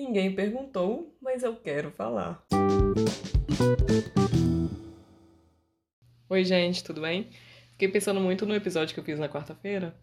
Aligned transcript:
Ninguém 0.00 0.34
perguntou, 0.34 1.14
mas 1.20 1.42
eu 1.42 1.54
quero 1.54 1.90
falar. 1.90 2.42
Oi, 6.26 6.42
gente, 6.42 6.82
tudo 6.82 7.02
bem? 7.02 7.28
Fiquei 7.72 7.86
pensando 7.86 8.18
muito 8.18 8.46
no 8.46 8.54
episódio 8.54 8.94
que 8.94 9.00
eu 9.00 9.04
fiz 9.04 9.18
na 9.18 9.28
quarta-feira 9.28 9.94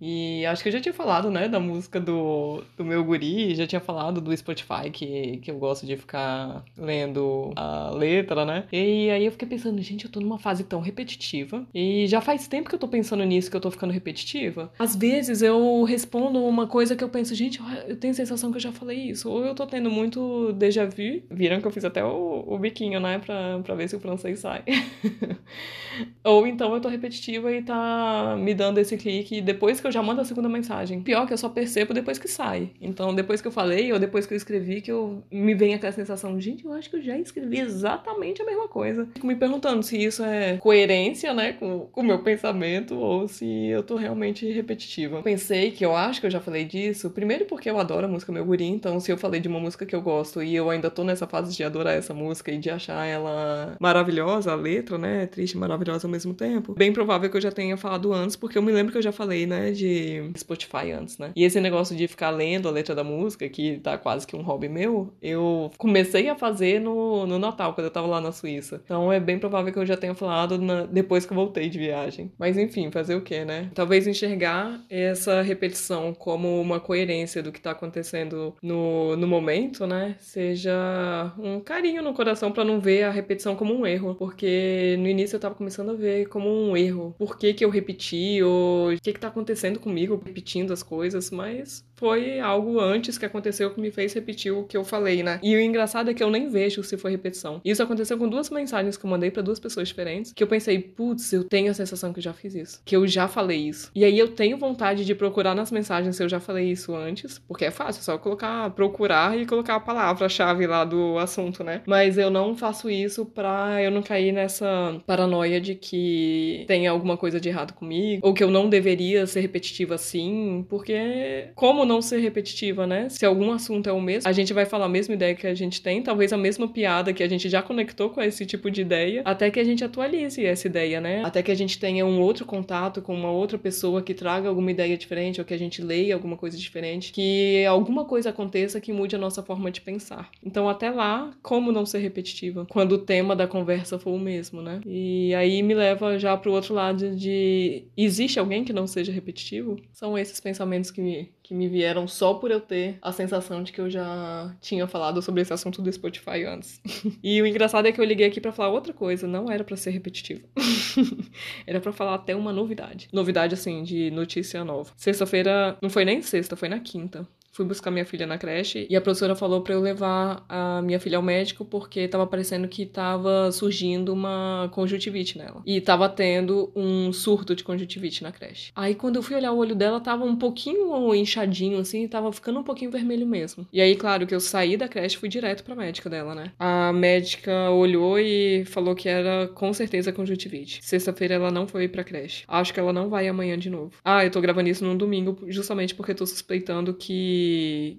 e 0.00 0.44
acho 0.46 0.62
que 0.62 0.68
eu 0.68 0.72
já 0.72 0.80
tinha 0.80 0.94
falado, 0.94 1.30
né, 1.30 1.48
da 1.48 1.60
música 1.60 2.00
do, 2.00 2.62
do 2.76 2.84
meu 2.84 3.04
guri, 3.04 3.54
já 3.54 3.66
tinha 3.66 3.80
falado 3.80 4.20
do 4.20 4.34
Spotify, 4.36 4.90
que, 4.90 5.38
que 5.38 5.50
eu 5.50 5.58
gosto 5.58 5.86
de 5.86 5.96
ficar 5.96 6.64
lendo 6.76 7.52
a 7.56 7.90
letra, 7.90 8.44
né? 8.44 8.64
E 8.72 9.10
aí 9.10 9.24
eu 9.26 9.32
fiquei 9.32 9.46
pensando, 9.46 9.80
gente, 9.82 10.04
eu 10.06 10.10
tô 10.10 10.20
numa 10.20 10.38
fase 10.38 10.64
tão 10.64 10.80
repetitiva. 10.80 11.66
E 11.74 12.06
já 12.06 12.20
faz 12.20 12.48
tempo 12.48 12.68
que 12.68 12.74
eu 12.74 12.78
tô 12.78 12.88
pensando 12.88 13.24
nisso, 13.24 13.50
que 13.50 13.56
eu 13.56 13.60
tô 13.60 13.70
ficando 13.70 13.92
repetitiva. 13.92 14.72
Às 14.78 14.96
vezes 14.96 15.42
eu 15.42 15.84
respondo 15.84 16.42
uma 16.44 16.66
coisa 16.66 16.96
que 16.96 17.04
eu 17.04 17.08
penso, 17.08 17.34
gente, 17.34 17.60
eu 17.86 17.96
tenho 17.96 18.12
a 18.12 18.16
sensação 18.16 18.50
que 18.50 18.56
eu 18.56 18.62
já 18.62 18.72
falei 18.72 18.98
isso. 18.98 19.30
Ou 19.30 19.44
eu 19.44 19.54
tô 19.54 19.66
tendo 19.66 19.90
muito 19.90 20.52
déjà 20.52 20.86
vu. 20.86 21.22
Viram 21.30 21.60
que 21.60 21.66
eu 21.66 21.70
fiz 21.70 21.84
até 21.84 22.04
o, 22.04 22.44
o 22.46 22.58
biquinho, 22.58 23.00
né, 23.00 23.18
pra, 23.18 23.58
pra 23.60 23.74
ver 23.74 23.88
se 23.88 23.96
o 23.96 24.00
francês 24.00 24.40
sai. 24.40 24.62
Ou 26.24 26.46
então 26.46 26.74
eu 26.74 26.80
tô 26.80 26.88
repetitiva 26.88 27.52
e 27.52 27.62
tá 27.62 28.36
me 28.38 28.54
dando 28.54 28.78
esse 28.78 28.96
clique 28.96 29.40
depois 29.40 29.80
que 29.80 29.86
eu 29.86 29.89
eu 29.90 29.92
já 29.92 30.02
mando 30.02 30.20
a 30.20 30.24
segunda 30.24 30.48
mensagem. 30.48 31.00
Pior 31.02 31.26
que 31.26 31.32
eu 31.32 31.38
só 31.38 31.48
percebo 31.48 31.92
depois 31.92 32.18
que 32.18 32.28
sai. 32.28 32.70
Então, 32.80 33.14
depois 33.14 33.40
que 33.40 33.48
eu 33.48 33.52
falei 33.52 33.92
ou 33.92 33.98
depois 33.98 34.26
que 34.26 34.32
eu 34.32 34.36
escrevi, 34.36 34.80
que 34.80 34.90
eu 34.90 35.22
me 35.30 35.54
vem 35.54 35.74
aquela 35.74 35.92
sensação, 35.92 36.40
gente, 36.40 36.64
eu 36.64 36.72
acho 36.72 36.88
que 36.88 36.96
eu 36.96 37.02
já 37.02 37.18
escrevi 37.18 37.58
exatamente 37.58 38.40
a 38.40 38.44
mesma 38.44 38.68
coisa. 38.68 39.08
Fico 39.12 39.26
me 39.26 39.34
perguntando 39.34 39.82
se 39.82 39.98
isso 39.98 40.22
é 40.22 40.56
coerência, 40.58 41.34
né, 41.34 41.52
com 41.52 41.88
o 41.94 42.02
meu 42.02 42.22
pensamento 42.22 42.96
ou 42.96 43.26
se 43.26 43.66
eu 43.66 43.82
tô 43.82 43.96
realmente 43.96 44.50
repetitiva. 44.50 45.22
Pensei 45.22 45.70
que 45.70 45.84
eu 45.84 45.94
acho 45.94 46.20
que 46.20 46.26
eu 46.26 46.30
já 46.30 46.40
falei 46.40 46.64
disso, 46.64 47.10
primeiro 47.10 47.44
porque 47.44 47.68
eu 47.68 47.78
adoro 47.78 48.06
a 48.06 48.08
música 48.08 48.32
Meu 48.32 48.44
Guri, 48.44 48.64
então 48.64 49.00
se 49.00 49.10
eu 49.10 49.18
falei 49.18 49.40
de 49.40 49.48
uma 49.48 49.58
música 49.58 49.84
que 49.84 49.94
eu 49.94 50.00
gosto 50.00 50.42
e 50.42 50.54
eu 50.54 50.70
ainda 50.70 50.90
tô 50.90 51.02
nessa 51.02 51.26
fase 51.26 51.56
de 51.56 51.64
adorar 51.64 51.94
essa 51.94 52.14
música 52.14 52.52
e 52.52 52.58
de 52.58 52.70
achar 52.70 53.04
ela 53.06 53.76
maravilhosa, 53.80 54.52
a 54.52 54.54
letra, 54.54 54.96
né, 54.96 55.26
triste 55.26 55.54
e 55.54 55.58
maravilhosa 55.58 56.06
ao 56.06 56.10
mesmo 56.10 56.32
tempo, 56.32 56.74
bem 56.74 56.92
provável 56.92 57.28
que 57.28 57.36
eu 57.36 57.40
já 57.40 57.50
tenha 57.50 57.76
falado 57.76 58.12
antes, 58.12 58.36
porque 58.36 58.56
eu 58.56 58.62
me 58.62 58.72
lembro 58.72 58.92
que 58.92 58.98
eu 58.98 59.02
já 59.02 59.12
falei, 59.12 59.46
né, 59.46 59.72
de 59.80 60.30
Spotify 60.38 60.92
antes, 60.92 61.18
né? 61.18 61.32
E 61.34 61.44
esse 61.44 61.60
negócio 61.60 61.96
de 61.96 62.06
ficar 62.06 62.30
lendo 62.30 62.68
a 62.68 62.70
letra 62.70 62.94
da 62.94 63.02
música, 63.02 63.48
que 63.48 63.78
tá 63.78 63.96
quase 63.96 64.26
que 64.26 64.36
um 64.36 64.42
hobby 64.42 64.68
meu, 64.68 65.12
eu 65.22 65.70
comecei 65.78 66.28
a 66.28 66.36
fazer 66.36 66.80
no, 66.80 67.26
no 67.26 67.38
Natal, 67.38 67.74
quando 67.74 67.86
eu 67.86 67.90
tava 67.90 68.06
lá 68.06 68.20
na 68.20 68.32
Suíça. 68.32 68.80
Então 68.84 69.12
é 69.12 69.18
bem 69.18 69.38
provável 69.38 69.72
que 69.72 69.78
eu 69.78 69.86
já 69.86 69.96
tenha 69.96 70.14
falado 70.14 70.58
na, 70.58 70.84
depois 70.84 71.24
que 71.24 71.32
eu 71.32 71.36
voltei 71.36 71.68
de 71.68 71.78
viagem. 71.78 72.30
Mas 72.38 72.58
enfim, 72.58 72.90
fazer 72.90 73.14
o 73.14 73.22
quê, 73.22 73.44
né? 73.44 73.70
Talvez 73.74 74.06
enxergar 74.06 74.80
essa 74.88 75.42
repetição 75.42 76.12
como 76.12 76.60
uma 76.60 76.80
coerência 76.80 77.42
do 77.42 77.52
que 77.52 77.60
tá 77.60 77.70
acontecendo 77.70 78.54
no, 78.62 79.16
no 79.16 79.26
momento, 79.26 79.86
né? 79.86 80.16
Seja 80.18 81.32
um 81.38 81.60
carinho 81.60 82.02
no 82.02 82.12
coração 82.12 82.52
para 82.52 82.64
não 82.64 82.80
ver 82.80 83.04
a 83.04 83.10
repetição 83.10 83.54
como 83.56 83.74
um 83.74 83.86
erro. 83.86 84.14
Porque 84.14 84.96
no 84.98 85.08
início 85.08 85.36
eu 85.36 85.40
tava 85.40 85.54
começando 85.54 85.90
a 85.90 85.94
ver 85.94 86.26
como 86.26 86.48
um 86.48 86.76
erro. 86.76 87.14
Por 87.18 87.38
que 87.38 87.54
que 87.54 87.64
eu 87.64 87.70
repeti? 87.70 88.42
Ou 88.42 88.92
o 88.92 89.00
que 89.00 89.12
que 89.12 89.20
tá 89.20 89.28
acontecendo? 89.28 89.69
Acontecendo 89.70 89.80
comigo, 89.80 90.20
repetindo 90.24 90.72
as 90.72 90.82
coisas, 90.82 91.30
mas 91.30 91.84
foi 92.00 92.40
algo 92.40 92.80
antes 92.80 93.18
que 93.18 93.26
aconteceu 93.26 93.70
que 93.70 93.80
me 93.80 93.90
fez 93.90 94.14
repetir 94.14 94.52
o 94.52 94.64
que 94.64 94.76
eu 94.76 94.82
falei, 94.82 95.22
né? 95.22 95.38
E 95.42 95.54
o 95.54 95.60
engraçado 95.60 96.10
é 96.10 96.14
que 96.14 96.22
eu 96.22 96.30
nem 96.30 96.48
vejo 96.48 96.82
se 96.82 96.96
foi 96.96 97.10
repetição. 97.10 97.60
Isso 97.62 97.82
aconteceu 97.82 98.16
com 98.16 98.26
duas 98.26 98.48
mensagens 98.48 98.96
que 98.96 99.04
eu 99.04 99.10
mandei 99.10 99.30
para 99.30 99.42
duas 99.42 99.60
pessoas 99.60 99.88
diferentes, 99.88 100.32
que 100.32 100.42
eu 100.42 100.46
pensei, 100.46 100.78
putz, 100.78 101.32
eu 101.32 101.44
tenho 101.44 101.70
a 101.70 101.74
sensação 101.74 102.12
que 102.12 102.18
eu 102.18 102.22
já 102.24 102.32
fiz 102.32 102.54
isso, 102.54 102.80
que 102.84 102.96
eu 102.96 103.06
já 103.06 103.28
falei 103.28 103.58
isso. 103.68 103.90
E 103.94 104.02
aí 104.04 104.18
eu 104.18 104.28
tenho 104.28 104.56
vontade 104.56 105.04
de 105.04 105.14
procurar 105.14 105.54
nas 105.54 105.70
mensagens 105.70 106.16
se 106.16 106.22
eu 106.22 106.28
já 106.28 106.40
falei 106.40 106.70
isso 106.70 106.94
antes, 106.94 107.38
porque 107.46 107.66
é 107.66 107.70
fácil, 107.70 108.00
é 108.00 108.02
só 108.02 108.16
colocar, 108.16 108.70
procurar 108.70 109.38
e 109.38 109.44
colocar 109.44 109.76
a 109.76 109.80
palavra-chave 109.80 110.66
lá 110.66 110.84
do 110.84 111.18
assunto, 111.18 111.62
né? 111.62 111.82
Mas 111.86 112.16
eu 112.16 112.30
não 112.30 112.56
faço 112.56 112.88
isso 112.88 113.26
pra 113.26 113.82
eu 113.82 113.90
não 113.90 114.02
cair 114.02 114.32
nessa 114.32 114.98
paranoia 115.06 115.60
de 115.60 115.74
que 115.74 116.64
tem 116.66 116.86
alguma 116.86 117.16
coisa 117.18 117.38
de 117.38 117.48
errado 117.48 117.74
comigo, 117.74 118.26
ou 118.26 118.32
que 118.32 118.42
eu 118.42 118.50
não 118.50 118.70
deveria 118.70 119.26
ser 119.26 119.40
repetitiva 119.40 119.96
assim, 119.96 120.64
porque 120.68 121.50
como 121.54 121.89
não 121.90 122.00
ser 122.00 122.18
repetitiva, 122.18 122.86
né? 122.86 123.08
Se 123.08 123.26
algum 123.26 123.50
assunto 123.50 123.88
é 123.88 123.92
o 123.92 124.00
mesmo, 124.00 124.28
a 124.28 124.32
gente 124.32 124.52
vai 124.52 124.64
falar 124.64 124.86
a 124.86 124.88
mesma 124.88 125.14
ideia 125.14 125.34
que 125.34 125.46
a 125.46 125.54
gente 125.54 125.82
tem, 125.82 126.02
talvez 126.02 126.32
a 126.32 126.36
mesma 126.36 126.68
piada 126.68 127.12
que 127.12 127.22
a 127.22 127.28
gente 127.28 127.48
já 127.48 127.60
conectou 127.60 128.10
com 128.10 128.22
esse 128.22 128.46
tipo 128.46 128.70
de 128.70 128.80
ideia, 128.80 129.22
até 129.24 129.50
que 129.50 129.58
a 129.58 129.64
gente 129.64 129.82
atualize 129.82 130.44
essa 130.44 130.66
ideia, 130.68 131.00
né? 131.00 131.22
Até 131.24 131.42
que 131.42 131.50
a 131.50 131.54
gente 131.54 131.78
tenha 131.78 132.06
um 132.06 132.20
outro 132.20 132.44
contato 132.44 133.02
com 133.02 133.14
uma 133.14 133.30
outra 133.30 133.58
pessoa 133.58 134.02
que 134.02 134.14
traga 134.14 134.48
alguma 134.48 134.70
ideia 134.70 134.96
diferente, 134.96 135.40
ou 135.40 135.44
que 135.44 135.52
a 135.52 135.58
gente 135.58 135.82
leia 135.82 136.14
alguma 136.14 136.36
coisa 136.36 136.56
diferente, 136.56 137.12
que 137.12 137.64
alguma 137.66 138.04
coisa 138.04 138.30
aconteça 138.30 138.80
que 138.80 138.92
mude 138.92 139.16
a 139.16 139.18
nossa 139.18 139.42
forma 139.42 139.70
de 139.70 139.80
pensar. 139.80 140.30
Então, 140.44 140.68
até 140.68 140.90
lá, 140.90 141.32
como 141.42 141.72
não 141.72 141.84
ser 141.84 141.98
repetitiva? 141.98 142.66
Quando 142.70 142.92
o 142.92 142.98
tema 142.98 143.34
da 143.34 143.46
conversa 143.46 143.98
for 143.98 144.12
o 144.12 144.18
mesmo, 144.18 144.62
né? 144.62 144.80
E 144.86 145.34
aí 145.34 145.62
me 145.62 145.74
leva 145.74 146.18
já 146.18 146.36
pro 146.36 146.52
outro 146.52 146.74
lado 146.74 147.16
de 147.16 147.84
existe 147.96 148.38
alguém 148.38 148.64
que 148.64 148.72
não 148.72 148.86
seja 148.86 149.10
repetitivo? 149.10 149.76
São 149.92 150.16
esses 150.16 150.38
pensamentos 150.38 150.90
que 150.90 151.00
me, 151.00 151.30
que 151.50 151.54
me 151.54 151.66
vieram 151.68 152.06
só 152.06 152.34
por 152.34 152.52
eu 152.52 152.60
ter 152.60 152.96
a 153.02 153.10
sensação 153.10 153.60
de 153.60 153.72
que 153.72 153.80
eu 153.80 153.90
já 153.90 154.54
tinha 154.60 154.86
falado 154.86 155.20
sobre 155.20 155.42
esse 155.42 155.52
assunto 155.52 155.82
do 155.82 155.92
Spotify 155.92 156.44
antes. 156.44 156.80
e 157.20 157.42
o 157.42 157.46
engraçado 157.46 157.86
é 157.86 157.92
que 157.92 158.00
eu 158.00 158.04
liguei 158.04 158.28
aqui 158.28 158.40
para 158.40 158.52
falar 158.52 158.70
outra 158.70 158.92
coisa, 158.92 159.26
não 159.26 159.50
era 159.50 159.64
para 159.64 159.76
ser 159.76 159.90
repetitivo. 159.90 160.46
era 161.66 161.80
para 161.80 161.90
falar 161.90 162.14
até 162.14 162.36
uma 162.36 162.52
novidade. 162.52 163.08
Novidade 163.12 163.52
assim 163.52 163.82
de 163.82 164.12
notícia 164.12 164.64
nova. 164.64 164.92
Sexta-feira, 164.96 165.76
não 165.82 165.90
foi 165.90 166.04
nem 166.04 166.22
sexta, 166.22 166.54
foi 166.54 166.68
na 166.68 166.78
quinta 166.78 167.26
fui 167.52 167.64
buscar 167.64 167.90
minha 167.90 168.04
filha 168.04 168.26
na 168.26 168.38
creche 168.38 168.86
e 168.88 168.96
a 168.96 169.00
professora 169.00 169.34
falou 169.34 169.60
para 169.60 169.74
eu 169.74 169.80
levar 169.80 170.44
a 170.48 170.80
minha 170.82 171.00
filha 171.00 171.16
ao 171.16 171.22
médico 171.22 171.64
porque 171.64 172.06
tava 172.08 172.26
parecendo 172.26 172.68
que 172.68 172.86
tava 172.86 173.50
surgindo 173.52 174.12
uma 174.12 174.68
conjuntivite 174.72 175.36
nela. 175.36 175.62
E 175.66 175.80
tava 175.80 176.08
tendo 176.08 176.70
um 176.74 177.12
surto 177.12 177.54
de 177.54 177.64
conjuntivite 177.64 178.22
na 178.22 178.32
creche. 178.32 178.72
Aí 178.74 178.94
quando 178.94 179.16
eu 179.16 179.22
fui 179.22 179.36
olhar 179.36 179.52
o 179.52 179.58
olho 179.58 179.74
dela, 179.74 180.00
tava 180.00 180.24
um 180.24 180.36
pouquinho 180.36 181.14
inchadinho 181.14 181.78
assim, 181.78 182.06
tava 182.06 182.32
ficando 182.32 182.60
um 182.60 182.62
pouquinho 182.62 182.90
vermelho 182.90 183.26
mesmo. 183.26 183.66
E 183.72 183.80
aí, 183.80 183.96
claro, 183.96 184.26
que 184.26 184.34
eu 184.34 184.40
saí 184.40 184.76
da 184.76 184.88
creche 184.88 185.16
fui 185.16 185.28
direto 185.28 185.64
pra 185.64 185.74
médica 185.74 186.08
dela, 186.08 186.34
né? 186.34 186.52
A 186.58 186.92
médica 186.92 187.70
olhou 187.70 188.18
e 188.18 188.64
falou 188.66 188.94
que 188.94 189.08
era 189.08 189.48
com 189.48 189.72
certeza 189.72 190.12
conjuntivite. 190.12 190.80
Sexta-feira 190.82 191.34
ela 191.34 191.50
não 191.50 191.66
foi 191.66 191.88
pra 191.88 192.04
creche. 192.04 192.44
Acho 192.46 192.72
que 192.72 192.80
ela 192.80 192.92
não 192.92 193.08
vai 193.08 193.28
amanhã 193.28 193.58
de 193.58 193.70
novo. 193.70 193.92
Ah, 194.04 194.24
eu 194.24 194.30
tô 194.30 194.40
gravando 194.40 194.68
isso 194.68 194.84
num 194.84 194.96
domingo 194.96 195.38
justamente 195.48 195.94
porque 195.94 196.14
tô 196.14 196.26
suspeitando 196.26 196.94
que 196.94 197.39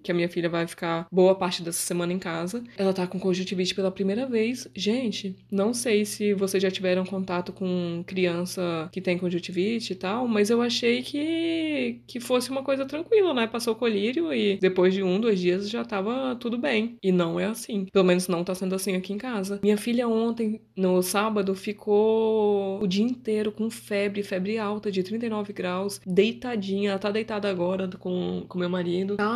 que, 0.03 0.11
a 0.11 0.13
minha 0.13 0.29
filha 0.29 0.49
vai 0.49 0.67
ficar 0.67 1.07
boa 1.11 1.35
parte 1.35 1.63
dessa 1.63 1.79
semana 1.79 2.13
em 2.13 2.19
casa. 2.19 2.63
Ela 2.77 2.93
tá 2.93 3.07
com 3.07 3.19
conjuntivite 3.19 3.73
pela 3.75 3.91
primeira 3.91 4.25
vez. 4.25 4.67
Gente, 4.75 5.35
não 5.51 5.73
sei 5.73 6.05
se 6.05 6.33
vocês 6.33 6.61
já 6.61 6.69
tiveram 6.69 7.05
contato 7.05 7.53
com 7.53 8.03
criança 8.05 8.89
que 8.91 9.01
tem 9.01 9.17
conjuntivite 9.17 9.93
e 9.93 9.95
tal, 9.95 10.27
mas 10.27 10.49
eu 10.49 10.61
achei 10.61 11.01
que, 11.01 12.01
que 12.07 12.19
fosse 12.19 12.49
uma 12.49 12.63
coisa 12.63 12.85
tranquila, 12.85 13.33
né? 13.33 13.47
Passou 13.47 13.75
colírio 13.75 14.33
e 14.33 14.57
depois 14.57 14.93
de 14.93 15.03
um, 15.03 15.19
dois 15.19 15.39
dias 15.39 15.69
já 15.69 15.83
tava 15.83 16.35
tudo 16.35 16.57
bem. 16.57 16.97
E 17.01 17.11
não 17.11 17.39
é 17.39 17.45
assim. 17.45 17.85
Pelo 17.91 18.05
menos 18.05 18.27
não 18.27 18.43
tá 18.43 18.53
sendo 18.55 18.75
assim 18.75 18.95
aqui 18.95 19.13
em 19.13 19.17
casa. 19.17 19.59
Minha 19.63 19.77
filha 19.77 20.07
ontem, 20.07 20.61
no 20.75 21.01
sábado, 21.01 21.55
ficou 21.55 22.81
o 22.81 22.87
dia 22.87 23.03
inteiro 23.03 23.51
com 23.51 23.69
febre, 23.69 24.23
febre 24.23 24.57
alta 24.57 24.91
de 24.91 25.03
39 25.03 25.53
graus, 25.53 26.01
deitadinha. 26.05 26.91
Ela 26.91 26.99
tá 26.99 27.11
deitada 27.11 27.49
agora 27.49 27.87
com, 27.99 28.45
com 28.47 28.59
meu 28.59 28.69
marido. 28.69 29.17
Tá 29.17 29.30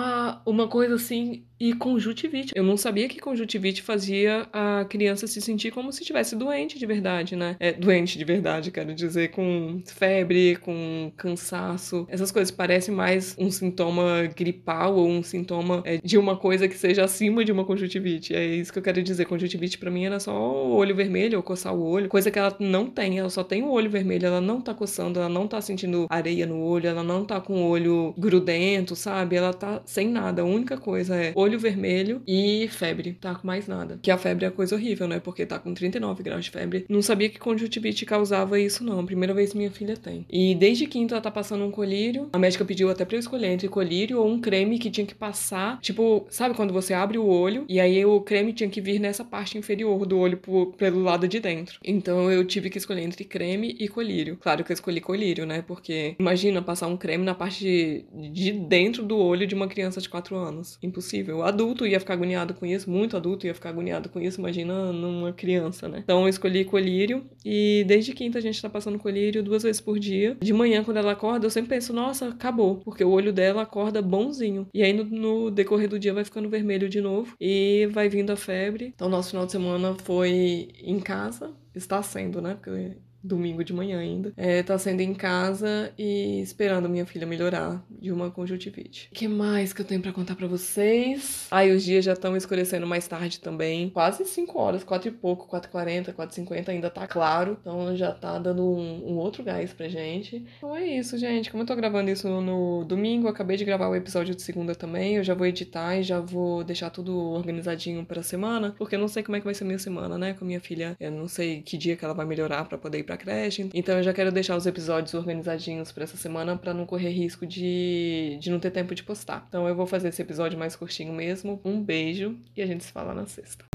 uma 0.46 0.68
coisa 0.68 0.96
assim 0.96 1.46
e 1.70 1.74
conjuntivite. 1.74 2.54
Eu 2.56 2.64
não 2.64 2.78
sabia 2.78 3.08
que 3.10 3.20
conjuntivite 3.20 3.82
fazia 3.82 4.48
a 4.54 4.86
criança 4.86 5.26
se 5.26 5.42
sentir 5.42 5.72
como 5.72 5.92
se 5.92 6.02
estivesse 6.02 6.36
doente 6.36 6.78
de 6.78 6.86
verdade, 6.86 7.36
né? 7.36 7.56
É, 7.60 7.74
doente 7.74 8.20
de 8.20 8.24
verdade, 8.24 8.70
quero 8.70 8.94
dizer, 8.94 9.30
com 9.32 9.82
febre, 9.86 10.58
com 10.58 11.12
cansaço. 11.18 12.06
Essas 12.08 12.32
coisas 12.32 12.52
parecem 12.52 12.94
mais 12.94 13.36
um 13.40 13.50
sintoma 13.50 14.30
gripal 14.36 14.96
ou 14.96 15.10
um 15.10 15.24
sintoma 15.24 15.82
é, 15.86 15.98
de 16.04 16.20
uma 16.20 16.38
coisa 16.38 16.68
que 16.68 16.78
seja 16.78 17.04
acima 17.04 17.44
de 17.44 17.52
uma 17.52 17.66
conjuntivite. 17.66 18.36
É 18.36 18.46
isso 18.46 18.72
que 18.72 18.78
eu 18.78 18.84
quero 18.84 19.02
dizer. 19.02 19.26
Conjuntivite 19.26 19.80
para 19.80 19.90
mim 19.90 20.06
era 20.06 20.20
só 20.20 20.34
o 20.34 20.76
olho 20.76 20.96
vermelho 20.96 21.38
ou 21.38 21.44
coçar 21.44 21.74
o 21.74 21.84
olho, 21.84 22.08
coisa 22.08 22.30
que 22.30 22.38
ela 22.38 22.56
não 22.60 22.86
tem. 22.92 23.18
Ela 23.18 23.30
só 23.30 23.44
tem 23.44 23.64
o 23.64 23.72
olho 23.72 23.90
vermelho, 23.90 24.28
ela 24.28 24.42
não 24.42 24.62
tá 24.62 24.74
coçando, 24.74 25.20
ela 25.20 25.30
não 25.30 25.48
tá 25.48 25.60
sentindo 25.62 26.06
areia 26.10 26.46
no 26.46 26.62
olho, 26.62 26.88
ela 26.88 27.04
não 27.04 27.26
tá 27.26 27.42
com 27.42 27.64
o 27.64 27.68
olho 27.70 28.14
grudento, 28.18 28.96
sabe? 28.96 29.36
Ela 29.36 29.54
tá 29.54 29.82
sem 29.84 30.08
nada. 30.08 30.44
A 30.44 30.46
única 30.46 30.78
coisa 30.78 31.16
é 31.16 31.34
olho 31.36 31.55
vermelho 31.58 32.22
e 32.28 32.68
febre. 32.70 33.18
Tá 33.20 33.36
com 33.36 33.48
mais 33.48 33.68
nada. 33.68 34.00
Que 34.02 34.12
a 34.12 34.18
febre 34.18 34.46
é 34.46 34.50
coisa 34.50 34.76
horrível, 34.76 35.08
né? 35.08 35.20
Porque 35.20 35.46
tá 35.46 35.60
com 35.60 35.74
39 35.74 36.24
graus 36.24 36.46
de 36.46 36.52
febre. 36.52 36.86
Não 36.90 37.02
sabia 37.02 37.30
que 37.30 37.40
conjuntivite 37.40 38.06
causava 38.06 38.60
isso, 38.60 38.84
não. 38.84 39.06
Primeira 39.06 39.34
vez 39.34 39.54
minha 39.54 39.72
filha 39.72 39.96
tem. 39.98 40.26
E 40.30 40.56
desde 40.56 40.86
quinta 40.88 41.16
ela 41.16 41.22
tá 41.22 41.32
passando 41.32 41.66
um 41.66 41.72
colírio. 41.72 42.30
A 42.34 42.40
médica 42.40 42.66
pediu 42.66 42.90
até 42.90 43.06
pra 43.06 43.16
eu 43.16 43.20
escolher 43.20 43.48
entre 43.48 43.68
colírio 43.68 44.20
ou 44.20 44.28
um 44.28 44.40
creme 44.40 44.80
que 44.80 44.92
tinha 44.92 45.06
que 45.06 45.16
passar. 45.16 45.80
Tipo, 45.82 46.26
sabe 46.30 46.56
quando 46.56 46.74
você 46.74 46.94
abre 46.94 47.18
o 47.18 47.26
olho 47.26 47.66
e 47.68 47.80
aí 47.80 48.06
o 48.06 48.22
creme 48.22 48.54
tinha 48.54 48.70
que 48.70 48.82
vir 48.82 49.00
nessa 49.00 49.24
parte 49.24 49.58
inferior 49.58 50.06
do 50.06 50.18
olho 50.18 50.40
pelo 50.78 51.02
lado 51.02 51.28
de 51.28 51.40
dentro. 51.40 51.80
Então 51.84 52.32
eu 52.32 52.44
tive 52.46 52.70
que 52.70 52.78
escolher 52.78 53.04
entre 53.04 53.24
creme 53.24 53.76
e 53.80 53.88
colírio. 53.88 54.38
Claro 54.38 54.64
que 54.64 54.72
eu 54.72 54.74
escolhi 54.74 55.02
colírio, 55.02 55.46
né? 55.46 55.62
Porque 55.62 56.16
imagina 56.20 56.62
passar 56.62 56.88
um 56.88 56.98
creme 56.98 57.24
na 57.24 57.36
parte 57.36 57.64
de, 57.64 58.30
de 58.32 58.52
dentro 58.52 59.04
do 59.04 59.18
olho 59.18 59.48
de 59.48 59.56
uma 59.56 59.68
criança 59.68 60.02
de 60.02 60.10
4 60.10 60.36
anos. 60.36 60.78
Impossível. 60.82 61.35
Eu, 61.36 61.44
adulto, 61.44 61.86
ia 61.86 62.00
ficar 62.00 62.14
agoniado 62.14 62.54
com 62.54 62.66
isso, 62.66 62.90
muito 62.90 63.16
adulto 63.16 63.46
ia 63.46 63.54
ficar 63.54 63.70
agoniado 63.70 64.10
com 64.10 64.20
isso, 64.20 64.40
imagina 64.40 64.92
numa 64.92 65.34
criança, 65.34 65.88
né? 65.88 66.02
Então 66.04 66.24
eu 66.24 66.30
escolhi 66.30 66.66
colírio 66.66 67.26
e 67.44 67.84
desde 67.88 68.14
quinta 68.14 68.38
a 68.38 68.42
gente 68.42 68.62
tá 68.62 68.70
passando 68.70 69.00
colírio 69.00 69.44
duas 69.44 69.64
vezes 69.64 69.82
por 69.82 70.00
dia. 70.00 70.38
De 70.42 70.54
manhã, 70.54 70.84
quando 70.84 70.98
ela 70.98 71.12
acorda, 71.12 71.46
eu 71.46 71.50
sempre 71.50 71.70
penso, 71.70 71.94
nossa, 71.94 72.30
acabou, 72.30 72.78
porque 72.78 73.04
o 73.04 73.10
olho 73.10 73.34
dela 73.34 73.62
acorda 73.62 74.02
bonzinho. 74.02 74.68
E 74.74 74.84
aí 74.84 74.94
no, 74.94 75.04
no 75.04 75.52
decorrer 75.52 75.90
do 75.90 76.00
dia 76.00 76.14
vai 76.14 76.24
ficando 76.24 76.50
vermelho 76.50 76.90
de 76.90 77.02
novo 77.02 77.36
e 77.40 77.88
vai 77.92 78.10
vindo 78.10 78.32
a 78.32 78.36
febre. 78.36 78.94
Então 78.96 79.10
nosso 79.10 79.32
final 79.32 79.46
de 79.46 79.52
semana 79.52 79.96
foi 80.04 80.70
em 80.84 81.00
casa, 81.00 81.52
está 81.74 82.02
sendo, 82.02 82.42
né? 82.42 82.56
Porque 82.56 82.98
domingo 83.26 83.64
de 83.64 83.74
manhã 83.74 84.00
ainda, 84.00 84.34
é, 84.38 84.62
tá 84.62 84.78
sendo 84.78 85.02
em 85.02 85.14
casa 85.14 85.92
e 85.98 86.40
esperando 86.42 86.88
minha 86.88 87.06
filha 87.06 87.26
melhorar 87.26 87.84
de 87.90 88.12
uma 88.12 88.30
conjuntivite. 88.30 89.10
O 89.12 89.16
que 89.16 89.28
mais 89.28 89.74
que 89.74 89.82
eu 89.82 89.86
tenho 89.86 90.02
para 90.02 90.14
contar 90.14 90.36
para 90.36 90.48
vocês? 90.48 91.48
Ai, 91.50 91.72
os 91.72 91.84
dias 91.84 92.06
já 92.06 92.14
estão 92.14 92.38
escurecendo 92.38 92.86
mais 92.86 93.08
tarde 93.08 93.40
também. 93.40 93.90
Quase 93.90 94.24
5 94.26 94.60
horas, 94.60 94.84
4 94.84 95.10
e 95.10 95.12
pouco, 95.12 95.48
4h40, 95.50 96.14
4h50 96.14 96.70
ainda 96.70 96.90
tá 96.90 97.08
claro. 97.08 97.58
Então 97.60 97.96
já 97.96 98.12
tá 98.12 98.38
dando 98.38 98.64
um, 98.64 99.14
um, 99.14 99.18
outro 99.18 99.44
gás 99.44 99.74
pra 99.74 99.88
gente. 99.88 100.46
Então 100.58 100.76
é 100.76 100.86
isso, 100.86 101.18
gente. 101.18 101.50
Como 101.50 101.64
eu 101.64 101.68
tô 101.68 101.76
gravando 101.76 102.12
isso 102.12 102.30
no 102.42 102.84
domingo, 102.84 103.28
acabei 103.28 103.58
de 103.58 103.66
gravar 103.66 103.90
o 103.90 103.96
episódio 103.96 104.36
de 104.36 104.42
segunda 104.42 104.76
também. 104.76 105.16
Eu 105.16 105.24
já 105.24 105.34
vou 105.34 105.48
editar 105.48 105.98
e 105.98 106.04
já 106.04 106.20
vou 106.20 106.64
deixar 106.64 106.90
tudo 106.90 107.18
organizadinho 107.18 108.06
pra 108.06 108.22
semana, 108.22 108.76
porque 108.78 108.96
eu 108.96 109.00
não 109.00 109.08
sei 109.08 109.24
como 109.24 109.36
é 109.36 109.40
que 109.40 109.46
vai 109.46 109.54
ser 109.54 109.66
minha 109.66 109.80
semana, 109.80 110.18
né? 110.18 110.34
Com 110.34 110.46
minha 110.46 110.62
filha. 110.62 110.96
Eu 111.00 111.12
não 111.12 111.28
sei 111.28 111.62
que 111.62 111.78
dia 111.78 111.96
que 111.96 112.06
ela 112.06 112.14
vai 112.14 112.26
melhorar 112.26 112.66
para 112.66 112.78
poder 112.78 113.00
ir 113.00 113.04
pra 113.04 113.15
pra 113.16 113.18
creche. 113.18 113.70
Então 113.74 113.98
eu 113.98 114.04
já 114.04 114.14
quero 114.14 114.32
deixar 114.32 114.56
os 114.56 114.66
episódios 114.66 115.14
organizadinhos 115.14 115.92
para 115.92 116.04
essa 116.04 116.18
semana 116.18 116.58
para 116.58 116.74
não 116.74 116.86
correr 116.86 117.10
risco 117.10 117.46
de, 117.46 118.38
de 118.40 118.50
não 118.50 118.60
ter 118.60 118.72
tempo 118.72 118.94
de 118.94 119.04
postar. 119.04 119.46
Então 119.48 119.68
eu 119.68 119.76
vou 119.76 119.88
fazer 119.88 120.10
esse 120.10 120.22
episódio 120.22 120.58
mais 120.58 120.76
curtinho 120.76 121.14
mesmo. 121.14 121.60
Um 121.64 121.82
beijo 121.82 122.38
e 122.56 122.62
a 122.62 122.66
gente 122.66 122.84
se 122.84 122.92
fala 122.92 123.14
na 123.14 123.26
sexta. 123.26 123.75